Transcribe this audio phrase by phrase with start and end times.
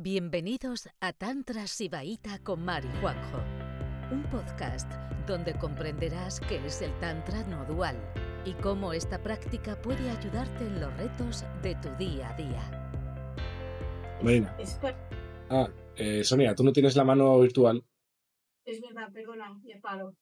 [0.00, 3.38] Bienvenidos a Tantra Sibaíta con Mari Juanjo,
[4.12, 4.88] un podcast
[5.26, 7.96] donde comprenderás qué es el Tantra no dual
[8.44, 12.94] y cómo esta práctica puede ayudarte en los retos de tu día a día.
[14.22, 14.54] Marina.
[14.60, 14.96] Espera,
[15.50, 17.82] Ah, eh, Sonia, tú no tienes la mano virtual.
[18.66, 20.14] es verdad, perdona, me paro.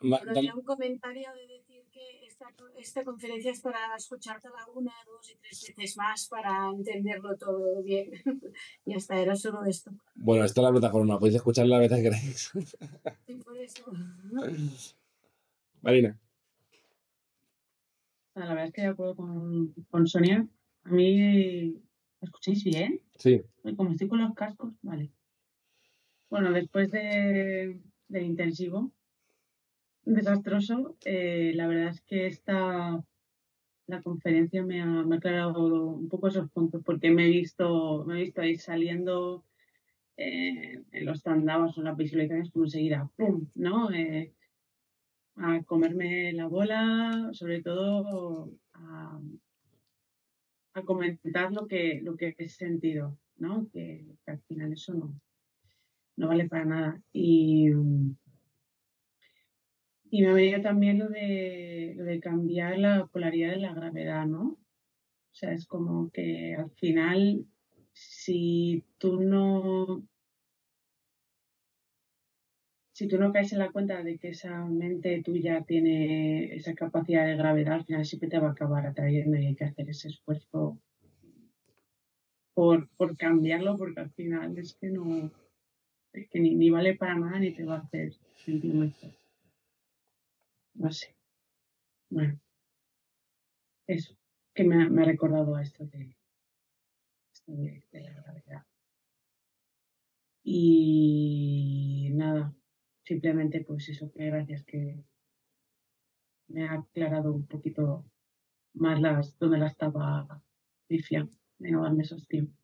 [0.00, 2.46] Pero había un comentario de decir que esta,
[2.78, 8.10] esta conferencia es para escuchártela una, dos y tres veces más para entenderlo todo bien.
[8.86, 9.90] y hasta era solo esto.
[10.14, 12.52] Bueno, está en la plataforma, podéis escucharla las veces que queráis.
[13.26, 13.84] Y por eso.
[15.82, 16.18] Marina.
[18.34, 20.46] La verdad es que de acuerdo con, con Sonia.
[20.84, 21.16] A mí,
[22.20, 23.00] ¿me escucháis bien?
[23.16, 23.42] Sí,
[23.76, 25.10] Como estoy con los cascos, vale.
[26.28, 28.92] Bueno, después de, del intensivo
[30.14, 33.04] desastroso, eh, la verdad es que esta
[33.86, 38.04] la conferencia me ha, me ha aclarado un poco esos puntos, porque me he visto,
[38.04, 39.44] me he visto ahí saliendo
[40.16, 43.48] eh, en los tandabas o las visualizaciones como enseguida, ¡pum!
[43.54, 43.92] ¿no?
[43.92, 44.32] Eh,
[45.36, 49.20] a comerme la bola, sobre todo a,
[50.84, 53.68] comentar lo que, lo que he sentido, ¿no?
[53.72, 55.20] Que, al final eso no,
[56.16, 57.02] no vale para nada.
[57.12, 57.70] Y,
[60.16, 64.24] y me ha venido también lo de, lo de cambiar la polaridad de la gravedad,
[64.24, 64.44] ¿no?
[64.52, 67.44] O sea, es como que al final,
[67.92, 70.02] si tú no
[72.92, 77.26] si tú no caes en la cuenta de que esa mente tuya tiene esa capacidad
[77.26, 80.08] de gravedad, al final siempre te va a acabar atrayendo y hay que hacer ese
[80.08, 80.80] esfuerzo
[82.54, 85.30] por, por cambiarlo, porque al final es que no,
[86.14, 89.25] es que ni, ni vale para nada ni te va a hacer sentir mejor.
[90.78, 91.16] No sé.
[92.10, 92.38] Bueno,
[93.86, 94.16] eso,
[94.54, 96.16] que me ha, me ha recordado a esto de,
[97.32, 98.66] esto de, la gravedad.
[100.44, 102.54] Y nada,
[103.04, 105.02] simplemente pues eso, que gracias que
[106.48, 108.04] me ha aclarado un poquito
[108.74, 110.42] más las donde la estaba
[110.88, 112.56] de no darme esos tiempos.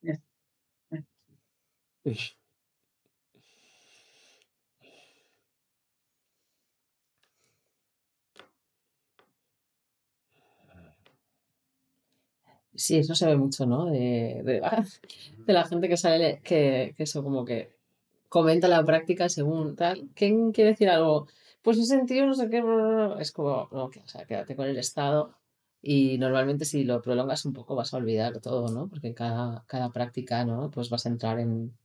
[0.00, 0.32] Ya está.
[12.74, 13.86] Sí, eso se ve mucho, ¿no?
[13.86, 14.86] De, de la,
[15.46, 17.76] de la gente que sale, que, que eso como que
[18.28, 20.10] comenta la práctica según tal.
[20.14, 21.28] ¿Quién quiere decir algo?
[21.62, 22.62] Pues he sentido no sé qué,
[23.20, 25.34] es como, no, que, o sea, quédate con el estado
[25.82, 28.88] y normalmente si lo prolongas un poco vas a olvidar todo, ¿no?
[28.88, 30.70] Porque cada, cada práctica, ¿no?
[30.70, 31.76] Pues vas a entrar en,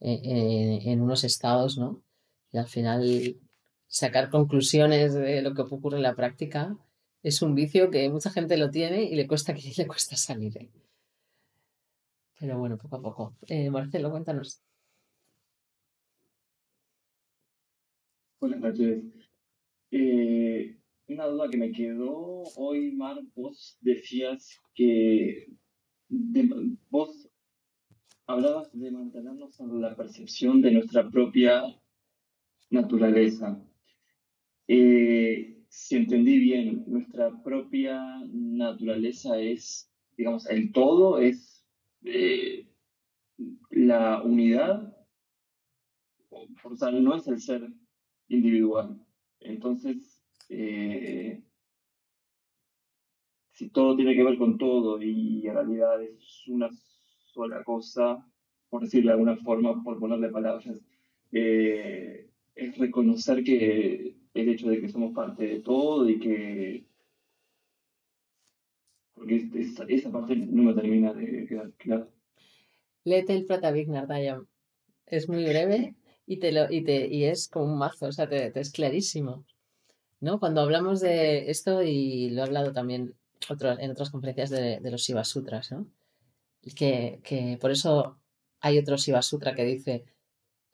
[0.00, 2.02] en, en- en unos estados, ¿no?
[2.52, 3.36] Y al final
[3.88, 6.76] sacar conclusiones de lo que ocurre en la práctica
[7.22, 10.56] es un vicio que mucha gente lo tiene y le cuesta que le cuesta salir.
[10.58, 10.70] ¿eh?
[12.38, 13.36] Pero bueno, poco a poco.
[13.46, 14.60] Eh, Marcelo, cuéntanos.
[18.40, 19.04] Buenas noches.
[19.92, 25.46] Eh, una duda que me quedó hoy, Mar, vos decías que
[26.90, 27.28] vos
[28.26, 31.62] hablabas de mantenernos en la percepción de nuestra propia
[32.70, 33.62] naturaleza.
[35.72, 37.98] Si entendí bien, nuestra propia
[38.30, 41.66] naturaleza es, digamos, el todo, es
[42.04, 42.68] eh,
[43.70, 44.94] la unidad,
[46.28, 47.66] o, sea, no es el ser
[48.28, 49.02] individual.
[49.40, 51.42] Entonces, eh,
[53.52, 56.68] si todo tiene que ver con todo y en realidad es una
[57.32, 58.22] sola cosa,
[58.68, 60.66] por decirlo de alguna forma, por ponerle palabras,
[61.32, 66.84] eh, es reconocer que el hecho de que somos parte de todo y que...
[69.14, 72.08] Porque es- es- esa parte no me termina de quedar clara.
[73.04, 74.46] Léete el Pratavignar, Dayam.
[75.06, 75.94] Es muy breve
[76.26, 79.44] y, te lo, y, te, y es como un mazo, o sea, te, es clarísimo.
[80.20, 80.38] ¿No?
[80.38, 83.14] Cuando hablamos de esto, y lo he hablado también
[83.50, 85.86] otro- en otras conferencias de, los Shiva Sutras, ¿no?
[86.76, 88.18] Que, que por eso
[88.60, 90.04] hay otro Shiva Sutra que dice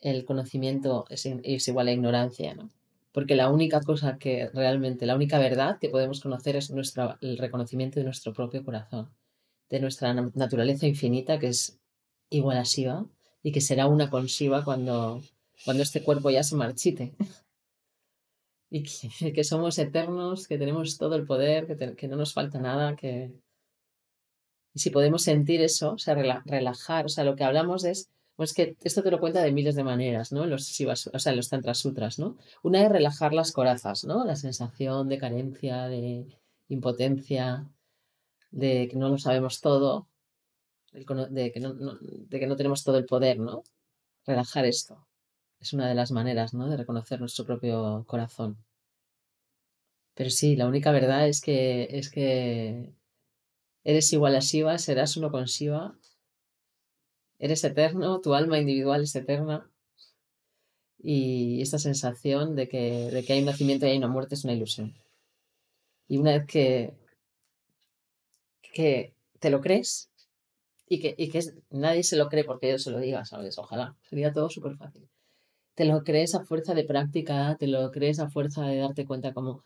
[0.01, 2.69] el conocimiento es, es igual a ignorancia, ¿no?
[3.19, 7.37] Porque la única cosa que realmente, la única verdad que podemos conocer es nuestra, el
[7.45, 9.05] reconocimiento de nuestro propio corazón,
[9.71, 11.61] de nuestra na- naturaleza infinita que es
[12.31, 12.99] igual a Shiva
[13.43, 15.21] y que será una con Shiva cuando,
[15.65, 17.15] cuando este cuerpo ya se marchite.
[18.71, 22.59] Y que, que somos eternos, que tenemos todo el poder, que, que no nos falta
[22.61, 23.33] nada, que...
[24.75, 28.11] Y si podemos sentir eso, o sea, rela- relajar, o sea, lo que hablamos es,
[28.39, 30.47] pues que esto te lo cuenta de miles de maneras, ¿no?
[30.47, 32.39] Los Shivas- o sea, los Tantras Sutras, ¿no?
[32.63, 34.25] Una es relajar las corazas, ¿no?
[34.25, 36.27] La sensación de carencia, de
[36.69, 37.69] impotencia,
[38.51, 40.09] de que no lo sabemos todo,
[40.93, 41.05] de
[41.53, 43.63] que no, no- de que no tenemos todo el poder, ¿no?
[44.27, 45.07] Relajar esto.
[45.61, 46.69] Es una de las maneras, ¿no?
[46.71, 48.59] De reconocer nuestro propio corazón.
[50.15, 52.93] Pero sí, la única verdad es que, es que
[53.85, 55.97] eres igual a Shiva, serás uno con Shiva,
[57.39, 59.71] eres eterno, tu alma individual es eterna.
[61.01, 64.45] Y esta sensación de que, de que hay un nacimiento y hay una muerte es
[64.45, 64.95] una ilusión.
[66.09, 66.95] Y una vez que,
[68.73, 70.11] que te lo crees
[70.89, 71.41] y que, y que
[71.71, 73.59] nadie se lo cree porque yo se lo diga, ¿sabes?
[73.59, 75.09] Ojalá, sería todo súper fácil.
[75.75, 79.33] Te lo crees a fuerza de práctica, te lo crees a fuerza de darte cuenta
[79.33, 79.65] cómo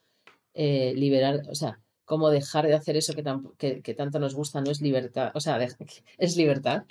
[0.55, 4.71] eh, liberar, o sea, cómo dejar de hacer eso que, que, tanto nos gusta no
[4.71, 5.59] es libertad, o sea,
[6.19, 6.85] es libertad,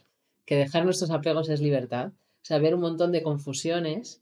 [0.46, 4.22] que dejar nuestros apegos es libertad, o sea, ver un montón de confusiones,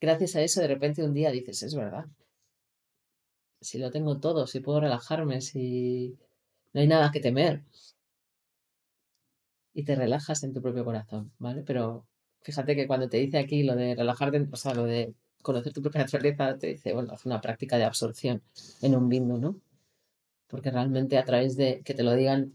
[0.00, 2.06] gracias a eso de repente un día dices, es verdad,
[3.60, 6.18] si lo tengo todo, si puedo relajarme, si
[6.72, 7.62] no hay nada que temer,
[9.72, 11.62] y te relajas en tu propio corazón, ¿vale?
[11.62, 12.06] Pero
[12.42, 15.82] fíjate que cuando te dice aquí lo de relajarte, o sea, lo de conocer tu
[15.82, 18.42] propia naturaleza, te dice, bueno, haz una práctica de absorción
[18.82, 19.60] en un bindu, ¿no?
[20.48, 22.52] Porque realmente a través de que te lo digan,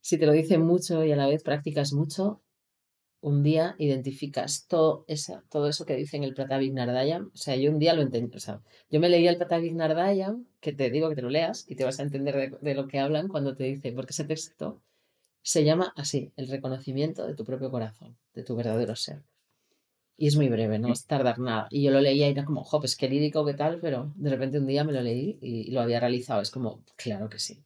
[0.00, 2.42] si te lo dicen mucho y a la vez practicas mucho,
[3.20, 7.30] un día identificas todo, esa, todo eso que dice en el Pratavignardayam.
[7.34, 8.36] O sea, yo un día lo entendí.
[8.36, 8.60] O sea,
[8.90, 11.98] yo me leía el Pratavignardayam, que te digo que te lo leas y te vas
[12.00, 14.80] a entender de, de lo que hablan cuando te dice, porque ese texto
[15.42, 19.22] se llama así, el reconocimiento de tu propio corazón, de tu verdadero ser.
[20.16, 21.68] Y es muy breve, no es tardar nada.
[21.70, 24.30] Y yo lo leía y era como, jo, pues qué lírico, qué tal, pero de
[24.30, 26.40] repente un día me lo leí y lo había realizado.
[26.42, 27.62] Es como, claro que sí.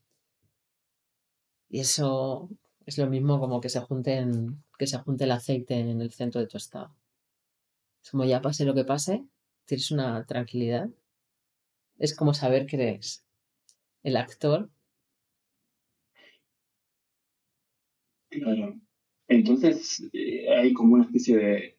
[1.72, 2.50] Y eso
[2.84, 6.38] es lo mismo como que se junten, que se junte el aceite en el centro
[6.42, 6.94] de tu estado.
[8.02, 9.24] Es como ya pase lo que pase,
[9.64, 10.90] tienes una tranquilidad.
[11.98, 13.24] Es como saber que eres
[14.02, 14.68] el actor.
[18.28, 18.78] Claro.
[19.28, 21.78] Entonces eh, hay como una especie de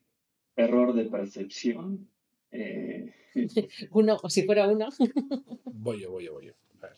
[0.56, 2.10] error de percepción.
[2.50, 3.13] eh,
[3.92, 4.90] Uno, o si fuera uno.
[5.66, 6.54] Voy yo, voy yo, voy yo.
[6.81, 6.98] A ver.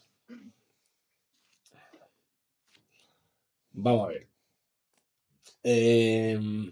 [3.77, 4.27] Vamos a ver.
[5.63, 6.71] Em,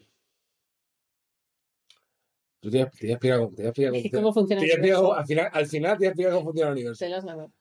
[2.59, 4.21] Tú te voy a te voy a explicar cómo, te voy a explicar cómo funciona-
[4.23, 6.31] ¿Cómo funciona te voy a explicar cómo- al, final, al final te voy a explicar
[6.33, 7.05] cómo funciona el universo.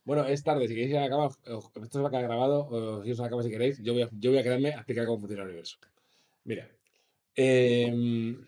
[0.04, 2.68] Bueno, es tarde, si queréis ir a la cama, esto se va a quedar grabado,
[2.68, 4.68] o si os a la cama si queréis, yo voy a, yo voy a quedarme
[4.68, 5.76] a explicar cómo funciona el universo.
[6.44, 6.70] Mira,
[7.34, 8.46] em,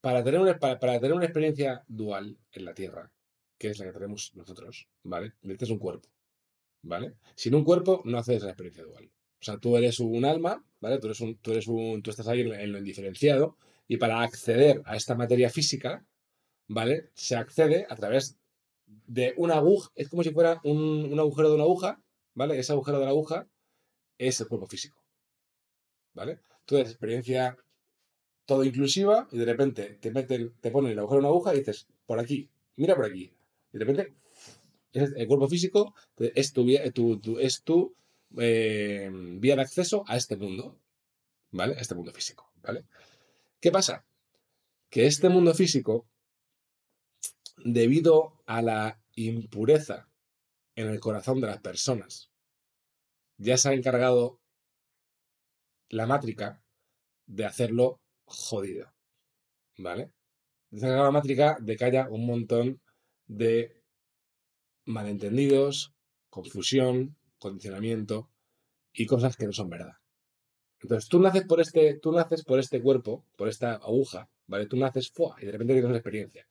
[0.00, 3.10] para, tener una, para, para tener una experiencia dual en la Tierra,
[3.58, 5.32] que es la que tenemos nosotros, ¿vale?
[5.42, 6.08] Necesitas un cuerpo,
[6.82, 7.14] ¿vale?
[7.34, 9.10] Sin un cuerpo no haces la experiencia dual.
[9.40, 10.98] O sea, tú eres un alma, ¿vale?
[10.98, 13.56] Tú eres un, tú eres un, tú estás ahí en, lo indiferenciado,
[13.88, 16.06] y para acceder a esta materia física,
[16.68, 17.10] ¿vale?
[17.14, 18.38] Se accede a través
[18.86, 22.02] de una aguja, es como si fuera un, un agujero de una aguja,
[22.34, 22.58] ¿vale?
[22.58, 23.48] Ese agujero de la aguja
[24.18, 25.02] es el cuerpo físico,
[26.12, 26.40] ¿vale?
[26.68, 27.56] Eres experiencia
[28.44, 31.58] todo inclusiva y de repente te meten, te ponen el agujero de una aguja y
[31.58, 33.32] dices, por aquí, mira por aquí.
[33.72, 34.14] Y de repente,
[34.92, 36.68] es- el cuerpo físico es tu,
[37.38, 37.94] es tu
[38.38, 40.78] eh, vía de acceso a este mundo,
[41.50, 41.74] ¿vale?
[41.76, 42.84] A este mundo físico, ¿vale?
[43.60, 44.04] ¿Qué pasa?
[44.88, 46.06] Que este mundo físico,
[47.64, 50.08] debido a la impureza
[50.76, 52.30] en el corazón de las personas,
[53.38, 54.38] ya se ha encargado
[55.88, 56.62] la mátrica
[57.26, 58.92] de hacerlo jodido,
[59.76, 60.12] ¿vale?
[60.70, 62.80] Se ha encargado la mátrica de que haya un montón
[63.26, 63.79] de
[64.92, 65.92] malentendidos,
[66.30, 68.28] confusión, condicionamiento
[68.94, 69.94] y cosas que no son verdad.
[70.82, 74.66] Entonces tú naces por este, tú naces por este cuerpo, por esta aguja, ¿vale?
[74.66, 75.36] Tú naces ¡fua!
[75.40, 76.46] y de repente tienes una experiencia.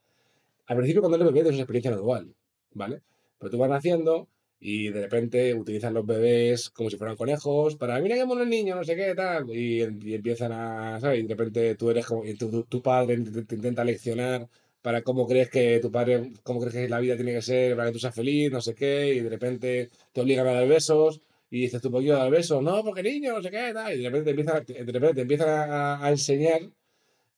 [0.67, 2.35] Al principio cuando eres bebé tienes una experiencia dual,
[2.73, 3.01] ¿vale?
[3.39, 4.29] Pero tú vas naciendo
[4.59, 8.49] y de repente utilizan los bebés como si fueran conejos para, mira qué mono el
[8.49, 11.19] niño, no sé qué, tal, y, y empiezan a, ¿sabes?
[11.21, 14.47] Y de repente tú eres como, y tu, tu- tu padre te, te intenta leccionar
[14.81, 17.87] para cómo crees que tu padre, cómo crees que la vida tiene que ser para
[17.87, 21.21] que tú seas feliz, no sé qué, y de repente te obligan a dar besos,
[21.49, 24.03] y dices tú, pues yo dar besos, no, porque niño, no sé qué, tal, y
[24.03, 26.61] de repente te empiezan, de repente te empiezan a, a enseñar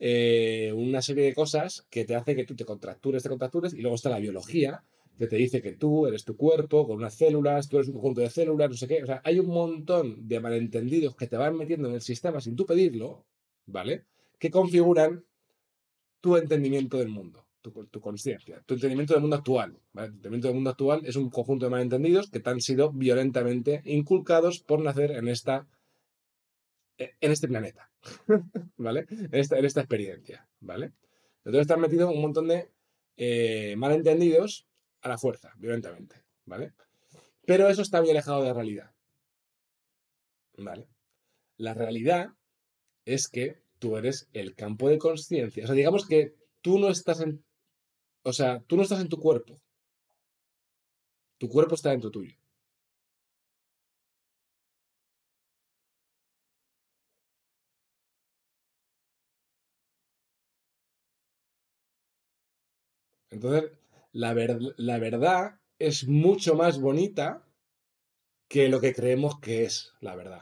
[0.04, 3.82] eh, una serie de cosas que te hace que tú te contractures, te contractures, y
[3.82, 4.84] luego está la biología,
[5.22, 8.22] que te dice que tú eres tu cuerpo con unas células, tú eres un conjunto
[8.22, 9.04] de células, no sé qué.
[9.04, 12.56] O sea, hay un montón de malentendidos que te van metiendo en el sistema sin
[12.56, 13.24] tú pedirlo,
[13.68, 14.06] ¿vale?
[14.40, 15.24] Que configuran
[16.22, 19.78] tu entendimiento del mundo, tu, tu conciencia, tu entendimiento del mundo actual.
[19.92, 20.10] ¿vale?
[20.10, 23.82] Tu entendimiento del mundo actual es un conjunto de malentendidos que te han sido violentamente
[23.86, 25.68] inculcados por nacer en esta
[26.98, 27.92] en este planeta,
[28.78, 29.06] ¿vale?
[29.10, 30.94] En esta, en esta experiencia, ¿vale?
[31.44, 32.70] Entonces han metido un montón de
[33.18, 34.68] eh, malentendidos
[35.02, 36.74] a la fuerza, violentamente, ¿vale?
[37.46, 38.92] Pero eso está muy alejado de la realidad.
[40.58, 40.88] ¿Vale?
[41.58, 42.30] La realidad
[43.06, 45.66] es que tú eres el campo de conciencia.
[45.66, 47.44] O sea, digamos que tú no estás en.
[48.24, 49.62] O sea, tú no estás en tu cuerpo.
[51.40, 52.34] Tu cuerpo está dentro tuyo.
[63.32, 63.72] Entonces,
[64.12, 67.44] la, ver- la verdad es mucho más bonita
[68.48, 70.42] que lo que creemos que es la verdad.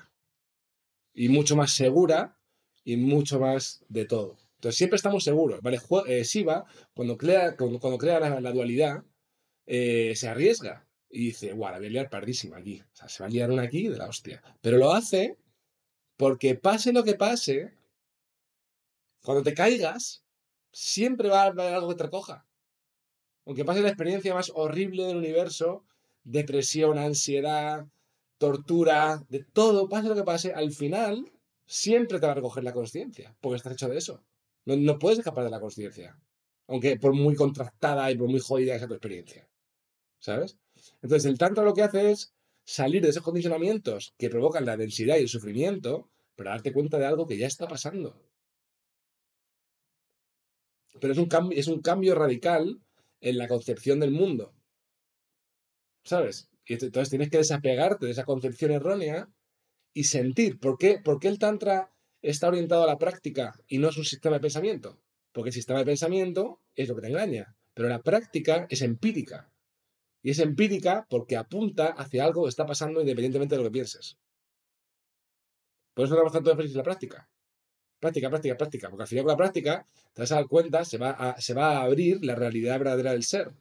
[1.13, 2.38] Y mucho más segura
[2.83, 4.38] y mucho más de todo.
[4.55, 5.62] Entonces, siempre estamos seguros.
[5.62, 5.79] ¿vale?
[6.07, 6.25] Eh,
[6.93, 9.03] cuando crea, cuando, cuando crea la, la dualidad,
[9.65, 12.81] eh, se arriesga y dice, guau, la voy a liar pardísima aquí.
[12.81, 14.43] O sea, se va a liar una aquí de la hostia.
[14.62, 15.38] Pero lo hace
[16.17, 17.71] porque pase lo que pase,
[19.21, 20.25] cuando te caigas,
[20.74, 22.45] siempre va a haber algo que te recoja.
[23.45, 25.86] Aunque pase la experiencia más horrible del universo,
[26.25, 27.88] depresión, ansiedad,
[28.38, 31.31] tortura, de todo, pase lo que pase, al final
[31.69, 34.15] siempre te va a recoger la conciencia, porque estás hecho de eso.
[34.65, 36.19] No, no puedes escapar de la conciencia,
[36.67, 39.47] aunque por muy contrastada y por muy jodida sea tu experiencia.
[40.19, 40.57] ¿Sabes?
[41.01, 42.33] Entonces el tantra lo que hace es
[42.65, 47.05] salir de esos condicionamientos que provocan la densidad y el sufrimiento para darte cuenta de
[47.05, 48.15] algo que ya está pasando.
[51.01, 52.79] Pero es un, cambio, es un cambio radical
[53.21, 54.53] en la concepción del mundo.
[56.03, 56.49] ¿Sabes?
[56.65, 59.29] Y ent- entonces tienes que desapegarte de esa concepción errónea
[59.93, 60.60] y sentir.
[60.60, 61.91] ¿Por qué, ¿Por qué el Tantra
[62.22, 65.00] está orientado a la práctica y no es un sistema de pensamiento?
[65.31, 67.55] Porque el sistema de pensamiento es lo que te engaña.
[67.74, 69.51] Pero la práctica es empírica.
[70.22, 74.17] Y es empírica porque apunta hacia algo que está pasando independientemente de lo que pienses.
[75.93, 77.29] Por eso trabajamos tanto énfasis en la práctica.
[78.00, 78.89] Práctica, práctica, práctica.
[78.89, 81.53] Porque al final con la práctica te vas a dar cuenta, se va a, se
[81.53, 83.53] va a abrir la realidad verdadera del ser.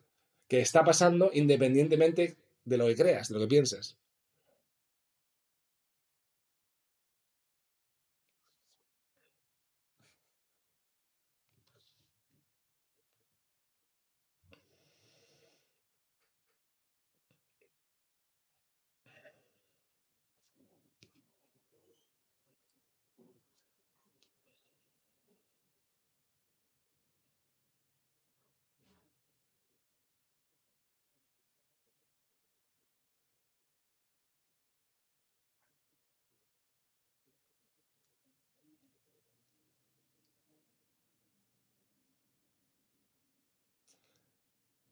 [0.49, 3.97] Que está pasando independientemente de lo que creas, de lo que pienses.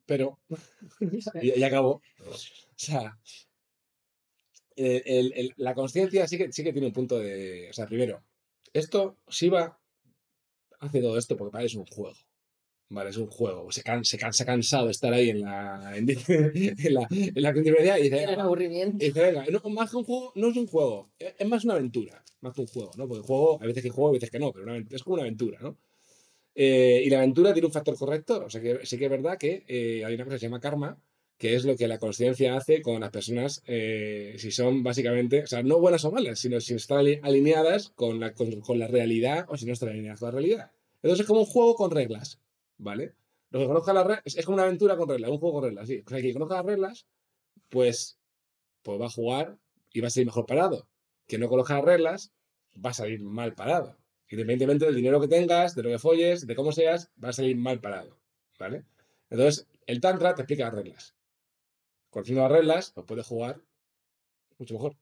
[0.07, 0.39] Pero.
[1.43, 2.03] y, y acabó.
[2.27, 2.35] O
[2.77, 3.19] sea.
[4.77, 7.69] el- el- el- la conciencia sí que, sí que tiene un punto de.
[7.71, 8.23] O sea, primero,
[8.73, 9.79] esto, Shiva
[10.81, 12.17] hace todo esto porque para él es un juego.
[12.89, 13.73] Vale, es un juego.
[13.73, 15.97] Se, can- se, can- se ha cansado de estar ahí en la.
[15.97, 18.23] en, en la, en la continuidad y dice.
[18.23, 19.05] Era un aburrimiento.
[19.05, 21.65] Y dice, venga, no, más que un juego, no es un juego, es es más
[21.65, 23.09] una aventura, más que un juego, ¿no?
[23.09, 25.15] Porque el juego, hay veces que juego, hay veces que no, pero una es como
[25.15, 25.77] una aventura, ¿no?
[26.59, 29.37] Eh, y la aventura tiene un factor corrector, o sea que sí que es verdad
[29.39, 30.99] que eh, hay una cosa que se llama karma,
[31.37, 35.47] que es lo que la conciencia hace con las personas, eh, si son básicamente, o
[35.47, 38.87] sea, no buenas o malas, sino si están ali- alineadas con la, con, con la
[38.89, 40.71] realidad o si no están alineadas con la realidad.
[41.03, 42.41] Entonces es como un juego con reglas,
[42.79, 43.13] ¿vale?
[43.51, 45.65] Lo que conozca las reglas, es, es como una aventura con reglas, un juego con
[45.65, 46.03] reglas, sí.
[46.07, 47.07] O sea, que conozca las reglas,
[47.69, 48.19] pues,
[48.83, 49.59] pues va a jugar
[49.93, 50.89] y va a salir mejor parado.
[51.27, 52.33] Que no conozca las reglas,
[52.85, 53.97] va a salir mal parado.
[54.29, 57.57] Independientemente del dinero que tengas, de lo que folles, de cómo seas, va a salir
[57.57, 58.19] mal parado,
[58.59, 58.85] ¿vale?
[59.31, 61.15] Entonces, el Tantra te explica las reglas.
[62.11, 63.61] Conociendo las reglas, pues puedes jugar
[64.59, 64.97] mucho mejor.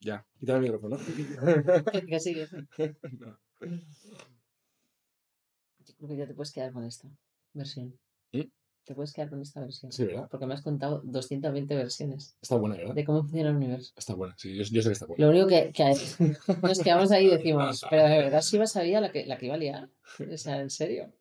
[0.00, 0.96] Ya, quítame el micrófono.
[2.08, 2.34] Que, sí.
[3.20, 3.38] No.
[5.84, 7.08] Yo creo que ya te puedes quedar con esta
[7.58, 7.98] versión.
[8.84, 9.92] Te puedes quedar con esta versión.
[9.92, 10.28] Sí, ¿verdad?
[10.30, 12.94] Porque me has contado 220 versiones Está buena, ¿verdad?
[12.94, 13.92] de cómo funciona el universo.
[13.94, 15.26] Está buena, sí, yo, yo sé que está buena.
[15.26, 15.84] Lo único que, que
[16.62, 19.56] nos quedamos ahí y decimos, pero de verdad Shiva sabía la que, la que iba
[19.56, 19.90] a liar.
[20.32, 21.12] O sea, en serio.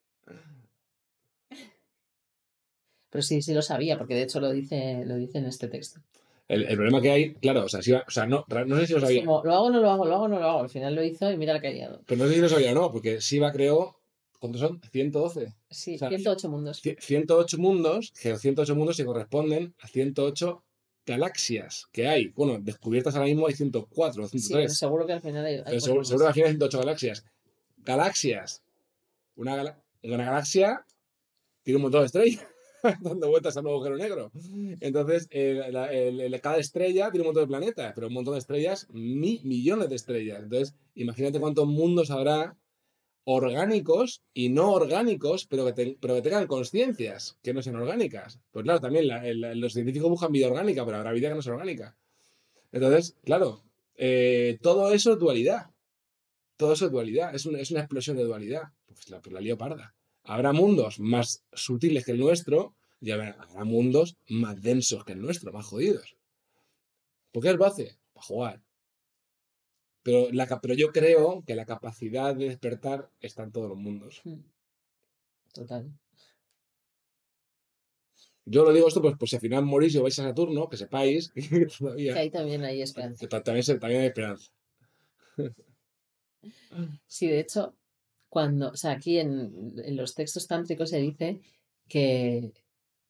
[3.09, 5.99] Pero sí, sí lo sabía, porque de hecho lo dice, lo dice en este texto.
[6.47, 8.93] El, el problema que hay, claro, o sea, sí, o sea no, no sé si
[8.93, 10.59] lo Es sabía, como, lo hago, no lo hago, lo hago, no lo hago.
[10.61, 12.01] Al final lo hizo y mira la que ha liado.
[12.05, 13.96] pero no sé si lo sabía o no, porque Shiva creó,
[14.39, 14.81] ¿cuántos son?
[14.91, 15.53] 112.
[15.69, 16.81] Sí, O sea, 108 mundos.
[16.83, 20.63] Cie- 108 mundos, que los 108 mundos se corresponden a 108
[21.05, 22.29] galaxias que hay.
[22.29, 24.77] Bueno, descubiertas ahora mismo hay 104 o Sí, pero 103.
[24.77, 25.55] seguro que al final hay.
[25.55, 27.25] hay pero seguro, que al final hay 108 galaxias.
[27.77, 28.63] Galaxias.
[29.35, 30.85] Una, una galaxia
[31.63, 32.45] tiene un montón de estrellas.
[33.01, 34.31] dando vueltas al nuevo agujero negro.
[34.79, 38.33] Entonces, eh, la- el- el- cada estrella tiene un montón de planetas, pero un montón
[38.35, 40.43] de estrellas, mi- millones de estrellas.
[40.43, 42.55] Entonces, imagínate cuántos mundos habrá
[43.29, 48.39] orgánicos y no orgánicos, pero que, pero que tengan conciencias, que no sean orgánicas.
[48.51, 51.47] Pues claro, también el- los científicos buscan vida orgánica, pero habrá vida que no es
[51.47, 51.97] orgánica.
[52.71, 53.63] Entonces, claro,
[53.95, 55.71] eh, todo eso es dualidad.
[56.57, 58.63] Todo eso es dualidad, es una, es una explosión de dualidad.
[58.87, 59.95] Pues la, pues lío parda.
[60.23, 65.51] Habrá mundos más sutiles que el nuestro y habrá, mundos más densos que el nuestro,
[65.53, 66.15] más jodidos.
[67.31, 67.97] ¿Por qué lo hace?
[68.13, 68.61] Para jugar.
[70.07, 74.21] Pero, la, pero yo creo que la capacidad de despertar está en todos los mundos.
[74.23, 74.39] Mm.
[75.53, 75.91] Total.
[78.45, 80.77] Yo lo digo esto, pues, pues si al final morís y vais a Saturno, que
[80.77, 83.27] sepáis que ahí también hay esperanza.
[83.27, 84.49] también, también hay esperanza.
[87.07, 87.75] Sí, de hecho,
[88.29, 91.41] cuando, o sea, aquí en, en los textos tántricos se dice
[91.89, 92.53] que,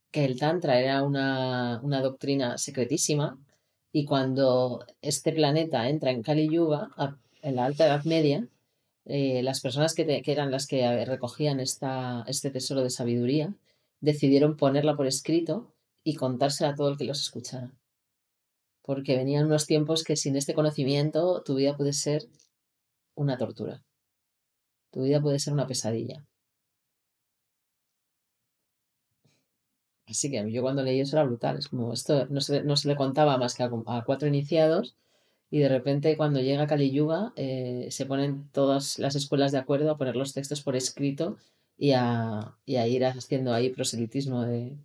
[0.10, 3.38] que el Tantra era una, una doctrina secretísima
[3.92, 6.90] y cuando este planeta entra en Kali Yuga,
[7.42, 8.48] en la Alta Edad Media,
[9.06, 13.56] eh, las personas que, que eran las que eh, recogían esta, este tesoro de sabiduría
[14.02, 17.72] decidieron ponerla por escrito y contársela a todo el que los escuchara.
[18.82, 22.28] Porque venían unos tiempos que sin este conocimiento tu vida puede ser
[23.16, 23.84] una tortura.
[24.92, 26.26] Tu vida puede ser una pesadilla.
[30.08, 31.58] Así que yo cuando leí eso era brutal.
[31.58, 33.70] Es como, esto no se, no se le contaba más que a,
[34.06, 34.96] cuatro iniciados
[35.52, 39.92] y de repente cuando llega Kali Yuga eh, se ponen todas las escuelas de acuerdo
[39.92, 41.38] a poner los textos por escrito
[41.78, 44.78] y a, y a ir haciendo ahí proselitismo de...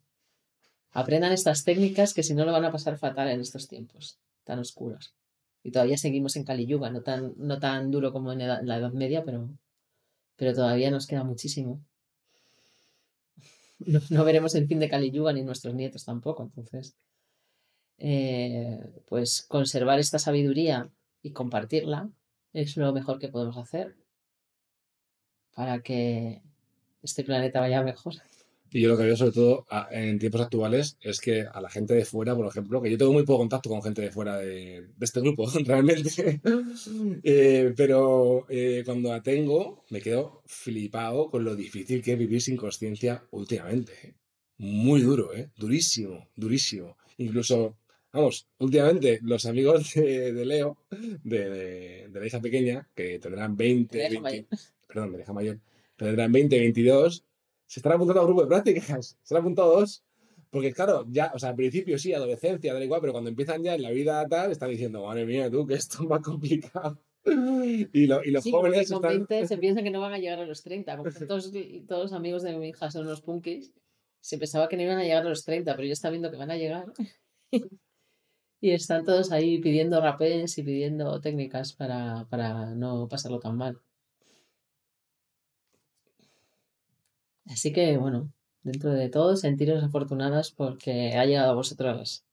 [0.93, 4.59] Aprendan estas técnicas que si no lo van a pasar fatal en estos tiempos tan
[4.59, 5.15] oscuros.
[5.63, 8.77] Y todavía seguimos en Kali Yuga, no tan, no tan duro como en en la
[8.77, 9.49] Edad Media, pero,
[10.37, 11.81] pero todavía nos queda muchísimo.
[14.11, 16.95] No, veremos el fin de Kali Yuga ni nuestros nietos tampoco, entonces,
[17.99, 20.91] eh, pues conservar esta sabiduría
[21.23, 22.11] y compartirla
[22.53, 23.97] es lo mejor que podemos hacer
[25.55, 26.43] para que
[27.03, 28.15] este planeta vaya mejor.
[28.75, 31.69] Y yo lo que veo sobre todo a- en tiempos actuales es que a la
[31.71, 34.39] gente de fuera, por ejemplo, que yo tengo muy poco contacto con gente de fuera
[34.39, 36.41] de, de este grupo, realmente,
[37.23, 42.41] Eh, pero eh, cuando la tengo me quedo flipado con lo difícil que es vivir
[42.41, 43.93] sin conciencia últimamente.
[44.03, 44.15] ¿eh?
[44.59, 45.51] Muy duro, ¿eh?
[45.57, 46.97] Durísimo, durísimo.
[47.19, 47.77] Incluso,
[48.13, 50.79] vamos, últimamente los amigos de, de Leo,
[51.23, 54.57] de, de- de la hija pequeña, que tendrán 20, De la hija 20
[54.87, 55.59] perdón, de la hija mayor,
[55.97, 57.25] tendrán 20, 22,
[57.73, 59.17] se están apuntando a un grupo de prácticas.
[59.23, 60.05] Se han apuntado dos.
[60.51, 63.75] Porque, claro, ya, o sea, al principio sí, adolescencia, da igual, pero cuando empiezan ya
[63.75, 66.99] en la vida tal, están diciendo, madre mía, tú, que esto es más complicado.
[67.25, 69.27] Y, lo- y los Sí, jóvenes con están.
[69.27, 70.97] 20 se piensan que no van a llegar a los 30.
[70.99, 71.53] Como todos,
[71.87, 73.73] todos los amigos de mi hija son unos punkis.
[74.21, 76.37] Se pensaba que no iban a llegar a los 30, pero ya está viendo que
[76.37, 76.85] van a llegar.
[78.61, 83.81] y están todos ahí pidiendo rapés y pidiendo técnicas para, para no pasarlo tan mal.
[87.47, 92.25] Así que, bueno, dentro de todo, sentiros afortunadas porque ha llegado a vosotros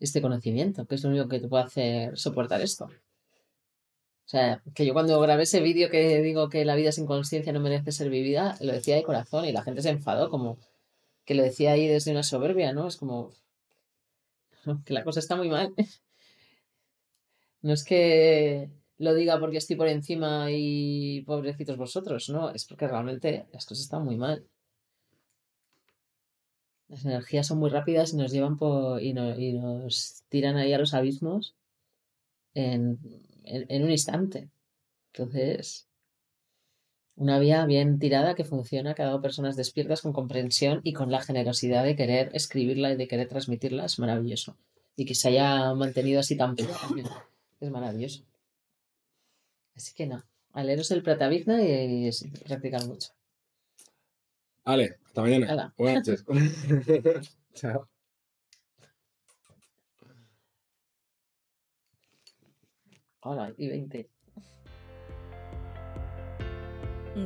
[0.00, 2.86] este conocimiento, que es lo único que te puede hacer soportar esto.
[2.86, 7.52] O sea, que yo cuando grabé ese vídeo que digo que la vida sin conciencia
[7.52, 10.58] no merece ser vivida, lo decía de corazón y la gente se enfadó, como
[11.24, 12.86] que lo decía ahí desde una soberbia, ¿no?
[12.88, 13.32] Es como
[14.84, 15.74] que la cosa está muy mal.
[17.64, 22.86] No es que lo diga porque estoy por encima y pobrecitos vosotros, no, es porque
[22.86, 24.46] realmente las cosas están muy mal.
[26.86, 30.72] Las energías son muy rápidas y nos llevan por, y, no- y nos tiran ahí
[30.72, 31.56] a los abismos
[32.54, 32.98] en,
[33.42, 34.50] en, un instante.
[35.12, 35.88] Entonces,
[37.16, 41.10] una vía bien tirada que funciona, que ha dado personas despiertas con comprensión y con
[41.10, 44.56] la generosidad de querer escribirla y de querer transmitirla es maravilloso.
[44.94, 47.08] Y que se haya mantenido así tan también
[47.60, 48.22] es maravilloso.
[49.74, 53.10] Así que no, a leeros el Pratavigna y, y practicar mucho.
[54.64, 55.74] Vale, hasta mañana.
[55.76, 56.24] Buenas noches.
[57.54, 57.88] Chao.
[63.24, 64.10] Hola, y 20.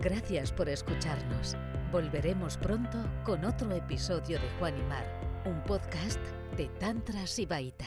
[0.02, 1.56] Gracias por escucharnos.
[1.92, 5.06] Volveremos pronto con otro episodio de Juan y Mar,
[5.46, 6.20] un podcast
[6.56, 7.86] de Tantra Sibaita.